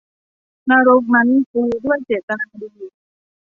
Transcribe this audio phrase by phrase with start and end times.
[0.69, 2.71] นรกนั้นปูด้วยเจตนาดี